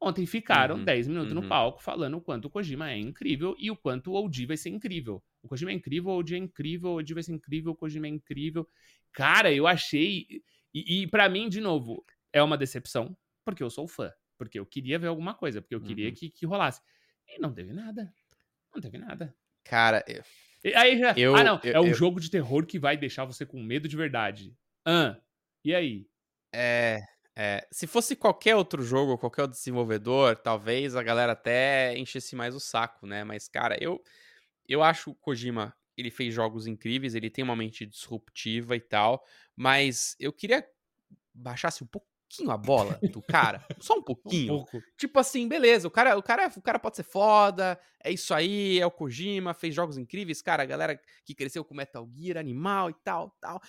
Ontem 0.00 0.24
ficaram 0.26 0.76
uhum, 0.76 0.84
10 0.84 1.08
minutos 1.08 1.32
uhum. 1.32 1.42
no 1.42 1.48
palco 1.48 1.82
falando 1.82 2.16
o 2.16 2.20
quanto 2.20 2.44
o 2.44 2.50
Kojima 2.50 2.92
é 2.92 2.98
incrível 2.98 3.56
e 3.58 3.72
o 3.72 3.76
quanto 3.76 4.12
o 4.12 4.14
OG 4.14 4.46
vai 4.46 4.56
ser 4.56 4.68
incrível. 4.68 5.20
O 5.42 5.48
Kojima 5.48 5.72
é 5.72 5.74
incrível, 5.74 6.12
o 6.12 6.18
OG 6.18 6.34
é 6.34 6.38
incrível, 6.38 6.90
o 6.90 6.98
OG 6.98 7.14
vai 7.14 7.22
ser 7.24 7.32
incrível, 7.32 7.72
o 7.72 7.76
Kojima 7.76 8.06
é 8.06 8.10
incrível. 8.10 8.68
Cara, 9.12 9.52
eu 9.52 9.66
achei. 9.66 10.26
E, 10.72 11.02
e 11.02 11.06
para 11.08 11.28
mim, 11.28 11.48
de 11.48 11.60
novo, 11.60 12.04
é 12.32 12.40
uma 12.40 12.56
decepção, 12.56 13.16
porque 13.44 13.62
eu 13.62 13.70
sou 13.70 13.88
fã. 13.88 14.12
Porque 14.38 14.58
eu 14.58 14.66
queria 14.66 15.00
ver 15.00 15.08
alguma 15.08 15.34
coisa, 15.34 15.60
porque 15.60 15.74
eu 15.74 15.80
queria 15.80 16.08
uhum. 16.10 16.14
que, 16.14 16.30
que 16.30 16.46
rolasse. 16.46 16.80
E 17.26 17.40
não 17.40 17.52
teve 17.52 17.72
nada. 17.72 18.12
Não 18.72 18.80
teve 18.80 18.98
nada. 18.98 19.34
Cara, 19.64 20.04
eu... 20.06 20.22
Aí 20.74 20.98
já. 20.98 21.12
Eu, 21.16 21.34
ah, 21.36 21.44
não. 21.44 21.60
Eu, 21.62 21.74
é 21.74 21.80
um 21.80 21.88
eu... 21.88 21.94
jogo 21.94 22.20
de 22.20 22.30
terror 22.30 22.64
que 22.66 22.78
vai 22.78 22.96
deixar 22.96 23.24
você 23.24 23.44
com 23.44 23.62
medo 23.62 23.88
de 23.88 23.96
verdade. 23.96 24.56
Ah, 24.84 25.16
e 25.64 25.74
aí? 25.74 26.06
É. 26.54 27.00
É, 27.36 27.66
se 27.72 27.88
fosse 27.88 28.14
qualquer 28.14 28.54
outro 28.54 28.80
jogo, 28.80 29.18
qualquer 29.18 29.42
outro 29.42 29.56
desenvolvedor, 29.56 30.36
talvez 30.36 30.94
a 30.94 31.02
galera 31.02 31.32
até 31.32 31.98
enchesse 31.98 32.36
mais 32.36 32.54
o 32.54 32.60
saco, 32.60 33.08
né? 33.08 33.24
Mas, 33.24 33.48
cara, 33.48 33.76
eu, 33.82 34.00
eu 34.68 34.84
acho 34.84 35.10
o 35.10 35.14
Kojima, 35.16 35.74
ele 35.96 36.12
fez 36.12 36.32
jogos 36.32 36.68
incríveis, 36.68 37.14
ele 37.14 37.28
tem 37.28 37.42
uma 37.42 37.56
mente 37.56 37.84
disruptiva 37.84 38.76
e 38.76 38.80
tal, 38.80 39.24
mas 39.56 40.14
eu 40.20 40.32
queria 40.32 40.64
baixasse 41.34 41.82
um 41.82 41.88
pouquinho 42.24 42.50
a 42.50 42.56
bola 42.56 42.98
do 43.12 43.22
cara, 43.22 43.64
só 43.80 43.94
um 43.94 44.02
pouquinho. 44.02 44.60
Um. 44.60 44.80
Tipo 44.96 45.18
assim, 45.18 45.46
beleza, 45.46 45.86
o 45.86 45.90
cara, 45.90 46.16
o 46.16 46.22
cara, 46.22 46.50
o 46.56 46.62
cara 46.62 46.78
pode 46.78 46.96
ser 46.96 47.02
foda, 47.02 47.78
é 48.02 48.10
isso 48.10 48.34
aí, 48.34 48.78
é 48.80 48.86
o 48.86 48.90
Kojima, 48.90 49.54
fez 49.54 49.74
jogos 49.74 49.96
incríveis, 49.96 50.42
cara, 50.42 50.62
a 50.62 50.66
galera 50.66 51.00
que 51.24 51.34
cresceu 51.34 51.64
com 51.64 51.74
Metal 51.74 52.08
Gear, 52.14 52.38
animal 52.38 52.90
e 52.90 52.94
tal, 53.04 53.30
tal. 53.40 53.60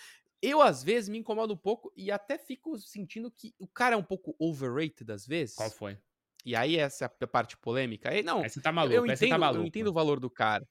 Eu, 0.41 0.62
às 0.62 0.84
vezes, 0.84 1.10
me 1.10 1.18
incomodo 1.18 1.53
um 1.53 1.58
pouco 1.58 1.91
e 1.96 2.12
até 2.12 2.38
fico 2.38 2.77
sentindo 2.77 3.32
que 3.32 3.53
o 3.58 3.68
cara 3.68 3.96
é 3.96 3.98
um 3.98 4.03
pouco 4.03 4.36
overrated 4.39 5.12
às 5.12 5.25
vezes. 5.25 5.56
Qual 5.56 5.72
foi? 5.72 5.98
E 6.46 6.56
aí, 6.56 6.77
essa 6.77 7.06
é 7.06 7.24
a 7.24 7.27
parte 7.27 7.58
polêmica. 7.58 8.12
Aí, 8.12 8.22
não, 8.22 8.44
você 8.44 8.62
tá 8.62 8.72
maluco, 8.72 8.96
eu, 8.96 9.06
tá 9.08 9.13
entendo, 9.13 9.29
tá 9.29 9.38
maluco. 9.38 9.63
eu 9.63 9.68
entendo 9.68 9.88
o 9.88 9.94
valor 9.94 10.20
do 10.20 10.29
cara. 10.29 10.68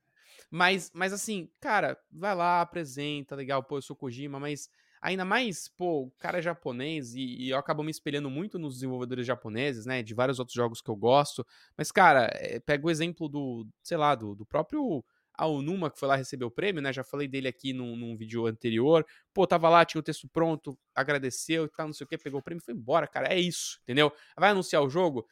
Mas, 0.50 0.92
mas 0.94 1.12
assim, 1.12 1.50
cara, 1.60 1.98
vai 2.12 2.34
lá, 2.34 2.60
apresenta, 2.60 3.34
legal, 3.34 3.64
pô, 3.64 3.78
eu 3.78 3.82
sou 3.82 3.96
Kojima, 3.96 4.38
mas 4.38 4.68
ainda 5.04 5.24
mais, 5.24 5.68
pô, 5.68 6.04
o 6.04 6.10
cara 6.18 6.38
é 6.38 6.42
japonês 6.42 7.14
e, 7.14 7.20
e, 7.20 7.50
eu 7.50 7.58
acabo 7.58 7.82
me 7.82 7.90
espelhando 7.90 8.30
muito 8.30 8.58
nos 8.58 8.74
desenvolvedores 8.74 9.26
japoneses, 9.26 9.84
né, 9.84 10.02
de 10.02 10.14
vários 10.14 10.38
outros 10.38 10.54
jogos 10.54 10.80
que 10.80 10.90
eu 10.90 10.96
gosto. 10.96 11.46
Mas, 11.76 11.92
cara, 11.92 12.30
é, 12.32 12.58
pega 12.58 12.86
o 12.86 12.90
exemplo 12.90 13.28
do, 13.28 13.66
sei 13.82 13.98
lá, 13.98 14.14
do, 14.14 14.34
do 14.34 14.46
próprio 14.46 15.04
a 15.36 15.46
Onuma, 15.46 15.90
que 15.90 15.98
foi 15.98 16.08
lá 16.08 16.16
receber 16.16 16.44
o 16.44 16.50
prêmio, 16.50 16.80
né? 16.80 16.92
Já 16.92 17.02
falei 17.02 17.26
dele 17.26 17.48
aqui 17.48 17.72
num, 17.72 17.96
num 17.96 18.16
vídeo 18.16 18.46
anterior. 18.46 19.04
Pô, 19.34 19.46
tava 19.46 19.68
lá, 19.68 19.84
tinha 19.84 19.98
o 19.98 20.02
texto 20.02 20.28
pronto, 20.28 20.78
agradeceu 20.94 21.64
e 21.64 21.68
tal, 21.68 21.86
não 21.86 21.92
sei 21.92 22.04
o 22.04 22.08
que, 22.08 22.16
pegou 22.16 22.40
o 22.40 22.42
prêmio 22.42 22.62
foi 22.64 22.72
embora, 22.72 23.06
cara. 23.06 23.26
É 23.32 23.38
isso, 23.38 23.80
entendeu? 23.82 24.12
Vai 24.38 24.50
anunciar 24.50 24.82
o 24.82 24.88
jogo. 24.88 25.26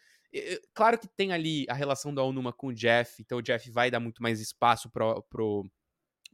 Claro 0.74 0.98
que 0.98 1.06
tem 1.06 1.32
ali 1.32 1.66
a 1.68 1.74
relação 1.74 2.12
da 2.12 2.22
Onuma 2.24 2.52
com 2.52 2.68
o 2.68 2.74
Jeff, 2.74 3.22
então 3.22 3.38
o 3.38 3.42
Jeff 3.42 3.70
vai 3.70 3.90
dar 3.90 4.00
muito 4.00 4.22
mais 4.22 4.40
espaço 4.40 4.90
pro, 4.90 5.22
pro, 5.30 5.70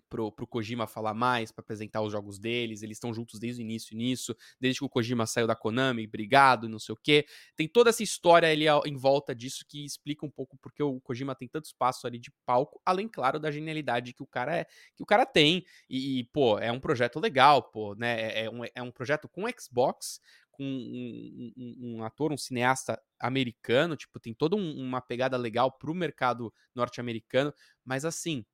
pro, 0.08 0.32
pro 0.32 0.46
Kojima 0.46 0.86
falar 0.86 1.14
mais, 1.14 1.52
para 1.52 1.62
apresentar 1.62 2.02
os 2.02 2.12
jogos 2.12 2.38
deles. 2.38 2.82
Eles 2.82 2.96
estão 2.96 3.12
juntos 3.12 3.38
desde 3.38 3.60
o 3.60 3.64
início 3.64 3.96
nisso, 3.96 4.34
desde 4.60 4.80
que 4.80 4.84
o 4.84 4.88
Kojima 4.88 5.26
saiu 5.26 5.46
da 5.46 5.54
Konami, 5.54 6.06
brigado, 6.06 6.68
não 6.68 6.78
sei 6.78 6.92
o 6.92 6.96
quê. 6.96 7.26
Tem 7.56 7.68
toda 7.68 7.90
essa 7.90 8.02
história 8.02 8.50
ali 8.50 8.66
em 8.86 8.96
volta 8.96 9.34
disso 9.34 9.64
que 9.68 9.84
explica 9.84 10.24
um 10.24 10.30
pouco 10.30 10.56
porque 10.58 10.82
o 10.82 11.00
Kojima 11.00 11.34
tem 11.34 11.48
tanto 11.48 11.66
espaço 11.66 12.06
ali 12.06 12.18
de 12.18 12.32
palco, 12.44 12.80
além, 12.84 13.08
claro, 13.08 13.38
da 13.38 13.50
genialidade 13.50 14.12
que 14.12 14.22
o 14.22 14.26
cara 14.26 14.56
é, 14.56 14.64
que 14.96 15.02
o 15.02 15.06
cara 15.06 15.26
tem. 15.26 15.64
E, 15.88 16.24
pô, 16.32 16.58
é 16.58 16.72
um 16.72 16.80
projeto 16.80 17.20
legal, 17.20 17.62
pô, 17.62 17.94
né? 17.94 18.20
É, 18.20 18.44
é 18.44 18.50
um, 18.50 18.64
é 18.74 18.82
um 18.82 18.90
projeto 18.90 19.28
com 19.28 19.44
Xbox, 19.58 20.20
com 20.58 20.64
um, 20.64 21.52
um, 21.56 21.96
um, 21.98 22.04
ator, 22.04 22.32
um 22.32 22.36
cineasta 22.36 23.00
americano, 23.20 23.96
tipo, 23.96 24.18
tem 24.18 24.34
toda 24.34 24.56
um, 24.56 24.80
uma 24.80 25.00
pegada 25.00 25.36
legal 25.36 25.70
pro 25.70 25.94
mercado 25.94 26.52
norte-americano, 26.74 27.54
mas 27.84 28.04
assim, 28.04 28.44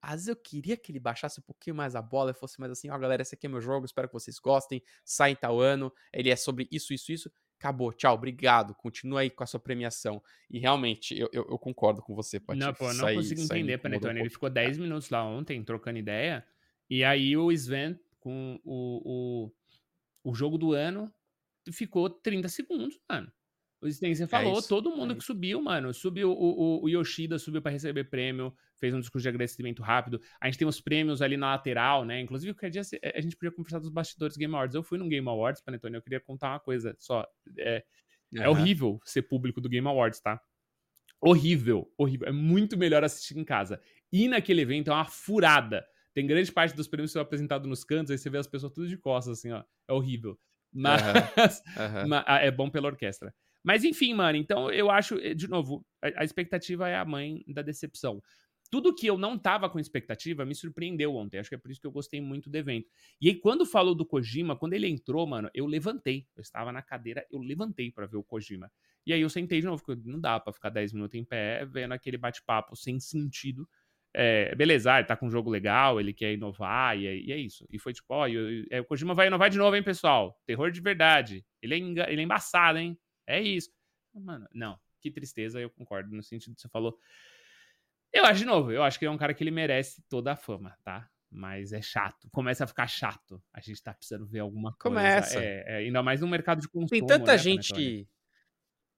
às 0.00 0.12
vezes 0.12 0.28
eu 0.28 0.36
queria 0.36 0.76
que 0.76 0.92
ele 0.92 1.00
baixasse 1.00 1.40
um 1.40 1.42
pouquinho 1.42 1.74
mais 1.74 1.94
a 1.94 2.02
bola 2.02 2.30
e 2.30 2.34
fosse 2.34 2.60
mais 2.60 2.72
assim, 2.72 2.90
ó, 2.90 2.96
oh, 2.96 2.98
galera, 2.98 3.22
esse 3.22 3.34
aqui 3.34 3.46
é 3.46 3.48
meu 3.48 3.60
jogo, 3.60 3.84
espero 3.84 4.08
que 4.08 4.14
vocês 4.14 4.38
gostem, 4.38 4.82
sai 5.04 5.32
em 5.32 5.36
tal 5.36 5.60
ano, 5.60 5.92
ele 6.12 6.30
é 6.30 6.36
sobre 6.36 6.68
isso, 6.70 6.92
isso, 6.92 7.12
isso. 7.12 7.32
Acabou, 7.58 7.92
tchau, 7.92 8.14
obrigado, 8.14 8.74
continua 8.74 9.20
aí 9.20 9.30
com 9.30 9.42
a 9.42 9.46
sua 9.46 9.58
premiação. 9.58 10.22
E 10.48 10.60
realmente, 10.60 11.18
eu, 11.18 11.28
eu, 11.32 11.44
eu 11.50 11.58
concordo 11.58 12.00
com 12.00 12.14
você, 12.14 12.38
Pati. 12.38 12.60
Não, 12.60 12.72
pô, 12.72 12.86
não 12.86 12.94
sai, 12.94 13.14
consigo 13.14 13.40
entender, 13.40 13.78
Panetone. 13.78 14.20
Um 14.20 14.22
ele 14.22 14.30
ficou 14.30 14.48
10 14.48 14.78
minutos 14.78 15.10
lá 15.10 15.24
ontem, 15.24 15.62
trocando 15.64 15.98
ideia, 15.98 16.46
e 16.88 17.02
aí 17.02 17.36
o 17.36 17.50
Sven, 17.50 17.98
com 18.20 18.60
o, 18.64 19.50
o, 20.24 20.30
o 20.30 20.34
jogo 20.34 20.56
do 20.56 20.72
ano, 20.72 21.12
ficou 21.72 22.08
30 22.08 22.48
segundos, 22.48 22.98
mano. 23.08 23.30
Você 23.80 24.24
é 24.24 24.26
falou, 24.26 24.58
é 24.58 24.62
todo 24.62 24.90
mundo 24.90 25.12
é 25.12 25.16
que 25.16 25.22
subiu, 25.22 25.62
mano. 25.62 25.94
Subiu 25.94 26.32
o, 26.32 26.34
o, 26.34 26.84
o 26.84 26.88
Yoshida, 26.88 27.38
subiu 27.38 27.62
para 27.62 27.70
receber 27.70 28.04
prêmio, 28.04 28.52
fez 28.76 28.92
um 28.92 28.98
discurso 28.98 29.22
de 29.22 29.28
agradecimento 29.28 29.82
rápido. 29.82 30.20
A 30.40 30.46
gente 30.46 30.58
tem 30.58 30.66
os 30.66 30.80
prêmios 30.80 31.22
ali 31.22 31.36
na 31.36 31.52
lateral, 31.52 32.04
né? 32.04 32.20
Inclusive, 32.20 32.54
qualquer 32.54 32.70
dia 32.70 32.82
a 33.14 33.20
gente 33.20 33.36
podia 33.36 33.52
conversar 33.52 33.78
dos 33.78 33.88
bastidores 33.88 34.36
Game 34.36 34.52
Awards. 34.52 34.74
Eu 34.74 34.82
fui 34.82 34.98
no 34.98 35.08
Game 35.08 35.26
Awards, 35.28 35.62
Panetone, 35.62 35.94
eu 35.94 36.02
queria 36.02 36.18
contar 36.18 36.50
uma 36.50 36.60
coisa 36.60 36.96
só. 36.98 37.24
É, 37.56 37.84
uhum. 38.32 38.42
é 38.42 38.48
horrível 38.48 39.00
ser 39.04 39.22
público 39.22 39.60
do 39.60 39.68
Game 39.68 39.86
Awards, 39.86 40.20
tá? 40.20 40.40
Horrível, 41.20 41.92
horrível. 41.96 42.26
É 42.26 42.32
muito 42.32 42.76
melhor 42.76 43.04
assistir 43.04 43.38
em 43.38 43.44
casa. 43.44 43.80
E 44.12 44.26
naquele 44.26 44.62
evento 44.62 44.90
é 44.90 44.94
uma 44.94 45.04
furada. 45.04 45.86
Tem 46.12 46.26
grande 46.26 46.50
parte 46.50 46.74
dos 46.74 46.88
prêmios 46.88 47.10
que 47.10 47.12
são 47.12 47.22
apresentados 47.22 47.68
nos 47.68 47.84
cantos, 47.84 48.10
aí 48.10 48.18
você 48.18 48.28
vê 48.28 48.38
as 48.38 48.46
pessoas 48.48 48.72
tudo 48.72 48.88
de 48.88 48.96
costas, 48.96 49.38
assim, 49.38 49.52
ó. 49.52 49.62
É 49.86 49.92
horrível. 49.92 50.36
Mas, 50.72 51.00
uhum. 51.00 52.02
Uhum. 52.02 52.08
mas 52.08 52.24
é 52.42 52.50
bom 52.50 52.68
pela 52.68 52.88
orquestra. 52.88 53.32
Mas 53.62 53.84
enfim, 53.84 54.14
mano, 54.14 54.38
então 54.38 54.70
eu 54.70 54.90
acho, 54.90 55.18
eh, 55.18 55.34
de 55.34 55.48
novo, 55.48 55.84
a, 56.02 56.24
expectativa 56.24 56.88
é 56.88 56.96
a 56.96 57.04
mãe 57.04 57.44
da 57.46 57.62
decepção. 57.62 58.22
Tudo 58.70 58.94
que 58.94 59.06
eu 59.06 59.16
não 59.16 59.38
tava 59.38 59.68
com 59.70 59.78
expectativa 59.78 60.44
me 60.44 60.54
surpreendeu 60.54 61.14
ontem. 61.16 61.38
Acho 61.38 61.48
que 61.48 61.54
é 61.54 61.58
por 61.58 61.70
isso 61.70 61.80
que 61.80 61.86
eu 61.86 61.90
gostei 61.92 62.20
muito 62.20 62.50
do 62.50 62.56
evento. 62.56 62.86
E 63.20 63.28
aí, 63.28 63.34
quando 63.34 63.64
falou 63.64 63.94
do 63.94 64.04
Kojima, 64.04 64.56
quando 64.56 64.74
ele 64.74 64.86
entrou, 64.86 65.26
mano, 65.26 65.50
eu 65.54 65.64
levantei. 65.66 66.26
Eu 66.36 66.42
estava 66.42 66.70
na 66.70 66.82
cadeira, 66.82 67.26
eu 67.30 67.40
levantei 67.40 67.90
para 67.90 68.06
ver 68.06 68.18
o 68.18 68.22
Kojima. 68.22 68.70
E 69.06 69.12
aí 69.12 69.22
eu 69.22 69.30
sentei 69.30 69.60
de 69.60 69.66
novo, 69.66 69.82
porque 69.82 70.00
não 70.04 70.20
dá 70.20 70.38
para 70.38 70.52
ficar 70.52 70.68
10 70.68 70.92
minutos 70.92 71.18
em 71.18 71.24
pé 71.24 71.64
vendo 71.64 71.92
aquele 71.92 72.18
bate-papo 72.18 72.76
sem 72.76 73.00
sentido. 73.00 73.66
É, 74.12 74.54
beleza, 74.54 74.94
ah, 74.94 74.98
ele 74.98 75.06
tá 75.06 75.16
com 75.16 75.26
um 75.26 75.30
jogo 75.30 75.50
legal, 75.50 76.00
ele 76.00 76.12
quer 76.12 76.32
inovar, 76.32 76.98
e 76.98 77.06
é, 77.06 77.16
e 77.16 77.32
é 77.32 77.38
isso. 77.38 77.66
E 77.70 77.78
foi 77.78 77.92
tipo, 77.92 78.12
ó, 78.12 78.26
é, 78.70 78.80
o 78.80 78.84
Kojima 78.84 79.14
vai 79.14 79.28
inovar 79.28 79.48
de 79.48 79.56
novo, 79.56 79.76
hein, 79.76 79.82
pessoal? 79.82 80.38
Terror 80.44 80.70
de 80.70 80.80
verdade. 80.80 81.44
Ele 81.62 81.74
é, 81.74 82.12
ele 82.12 82.20
é 82.20 82.24
embaçado, 82.24 82.78
hein? 82.78 82.98
É 83.28 83.40
isso. 83.40 83.70
Mano, 84.14 84.48
não. 84.52 84.78
Que 85.00 85.10
tristeza, 85.10 85.60
eu 85.60 85.70
concordo 85.70 86.14
no 86.14 86.22
sentido 86.22 86.54
que 86.54 86.60
você 86.60 86.68
falou. 86.68 86.98
Eu 88.12 88.24
acho, 88.24 88.40
de 88.40 88.46
novo, 88.46 88.72
eu 88.72 88.82
acho 88.82 88.98
que 88.98 89.04
é 89.04 89.10
um 89.10 89.18
cara 89.18 89.34
que 89.34 89.44
ele 89.44 89.50
merece 89.50 90.02
toda 90.08 90.32
a 90.32 90.36
fama, 90.36 90.76
tá? 90.82 91.08
Mas 91.30 91.72
é 91.72 91.82
chato. 91.82 92.28
Começa 92.32 92.64
a 92.64 92.66
ficar 92.66 92.86
chato. 92.86 93.42
A 93.52 93.60
gente 93.60 93.82
tá 93.82 93.92
precisando 93.92 94.26
ver 94.26 94.38
alguma 94.38 94.72
coisa. 94.72 94.96
Começa. 94.96 95.38
É, 95.38 95.64
é, 95.66 95.76
ainda 95.76 96.02
mais 96.02 96.22
no 96.22 96.26
mercado 96.26 96.60
de 96.60 96.68
consumo. 96.68 96.88
Tem 96.88 97.06
tanta 97.06 97.32
né, 97.32 97.38
gente. 97.38 97.68
Panetone? 97.68 98.08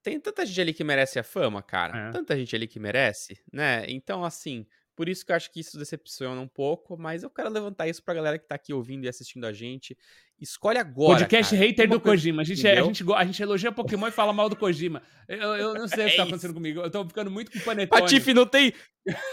Tem 0.03 0.21
tanta 0.21 0.47
gente 0.47 0.61
ali 0.61 0.73
que 0.73 0.85
merece 0.85 1.19
a 1.19 1.25
fama, 1.25 1.63
cara. 1.63 2.09
É. 2.09 2.11
Tanta 2.13 2.37
gente 2.39 2.55
ali 2.55 2.69
que 2.69 2.79
merece, 2.79 3.43
né? 3.53 3.85
Então, 3.89 4.25
assim, 4.25 4.67
por 5.01 5.09
isso 5.09 5.25
que 5.25 5.33
eu 5.33 5.37
acho 5.37 5.51
que 5.51 5.61
isso 5.61 5.79
decepciona 5.79 6.39
um 6.39 6.47
pouco, 6.47 6.95
mas 6.95 7.23
eu 7.23 7.31
quero 7.31 7.49
levantar 7.49 7.89
isso 7.89 8.05
pra 8.05 8.13
galera 8.13 8.39
que 8.39 8.47
tá 8.47 8.55
aqui 8.55 8.71
ouvindo 8.71 9.07
e 9.07 9.09
assistindo 9.09 9.47
a 9.47 9.51
gente. 9.51 9.97
Escolhe 10.39 10.77
agora. 10.77 11.21
Podcast 11.21 11.55
cara. 11.55 11.67
hater 11.67 11.87
Uma 11.87 11.97
do. 11.97 12.03
Kojima. 12.03 12.43
A 12.43 12.45
gente, 12.45 12.67
é, 12.67 12.79
a, 12.79 12.83
gente, 12.83 13.03
a 13.11 13.25
gente 13.25 13.43
elogia 13.43 13.73
Pokémon 13.73 14.09
e 14.09 14.11
fala 14.11 14.31
mal 14.31 14.51
do 14.51 14.57
Kojima. 14.57 15.03
Eu, 15.27 15.57
eu 15.57 15.73
não 15.73 15.89
sei 15.89 16.05
o 16.05 16.11
que 16.11 16.17
tá 16.19 16.23
é 16.23 16.27
acontecendo 16.27 16.53
comigo. 16.53 16.81
Eu 16.81 16.91
tô 16.91 17.03
ficando 17.07 17.31
muito 17.31 17.51
com 17.51 17.61
panetone. 17.61 18.03
Patife, 18.03 18.35
não 18.35 18.45
tem, 18.45 18.75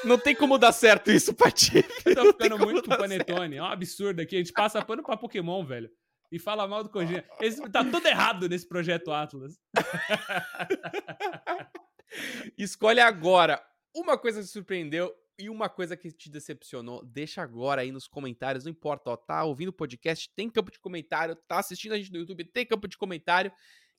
não 0.05 0.17
tem 0.17 0.33
como 0.33 0.57
dar 0.57 0.71
certo 0.71 1.11
isso, 1.11 1.33
Patife. 1.33 1.83
Eu 2.07 2.15
tô 2.15 2.25
ficando 2.27 2.59
muito 2.59 2.83
com 2.83 2.95
panetone. 2.95 3.55
Certo. 3.55 3.55
É 3.55 3.61
um 3.61 3.65
absurdo 3.65 4.21
aqui. 4.21 4.37
A 4.37 4.39
gente 4.39 4.53
passa 4.53 4.81
pano 4.85 5.03
pra 5.03 5.17
Pokémon, 5.17 5.65
velho. 5.65 5.91
E 6.31 6.39
fala 6.39 6.65
mal 6.65 6.81
do 6.81 6.89
Kojima. 6.89 7.25
Esse, 7.41 7.61
tá 7.69 7.83
tudo 7.83 8.07
errado 8.07 8.47
nesse 8.47 8.65
projeto 8.65 9.11
Atlas. 9.11 9.59
Escolhe 12.57 13.01
agora 13.01 13.61
uma 13.93 14.17
coisa 14.17 14.39
que 14.39 14.47
surpreendeu 14.47 15.13
e 15.39 15.49
uma 15.49 15.69
coisa 15.69 15.95
que 15.95 16.11
te 16.11 16.29
decepcionou, 16.29 17.05
deixa 17.05 17.41
agora 17.41 17.81
aí 17.81 17.91
nos 17.91 18.07
comentários, 18.07 18.65
não 18.65 18.71
importa, 18.71 19.11
ó, 19.11 19.17
tá 19.17 19.43
ouvindo 19.43 19.69
o 19.69 19.73
podcast, 19.73 20.29
tem 20.35 20.49
campo 20.49 20.71
de 20.71 20.79
comentário, 20.79 21.35
tá 21.35 21.59
assistindo 21.59 21.93
a 21.93 21.97
gente 21.97 22.11
no 22.11 22.19
YouTube, 22.19 22.43
tem 22.45 22.65
campo 22.65 22.87
de 22.87 22.97
comentário. 22.97 23.51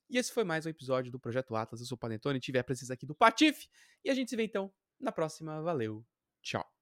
E 0.09 0.17
esse 0.17 0.33
foi 0.33 0.43
mais 0.43 0.65
um 0.65 0.69
episódio 0.69 1.11
do 1.11 1.19
Projeto 1.19 1.55
Atlas. 1.55 1.81
Eu 1.81 1.87
sou 1.87 1.95
o 1.95 1.99
Panetone, 1.99 2.39
tive 2.39 2.57
a 2.57 2.63
presença 2.63 2.93
aqui 2.93 3.05
do 3.05 3.15
Patife. 3.15 3.67
E 4.03 4.09
a 4.09 4.13
gente 4.13 4.29
se 4.29 4.35
vê 4.35 4.43
então 4.43 4.73
na 4.99 5.11
próxima. 5.11 5.61
Valeu, 5.61 6.03
tchau. 6.41 6.78